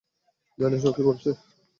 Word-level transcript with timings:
জানিস, 0.57 0.83
ও 0.85 0.95
কী 0.95 1.01
বলেছে? 1.07 1.31